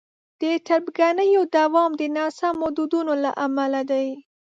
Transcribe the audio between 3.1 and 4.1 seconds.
له امله دی.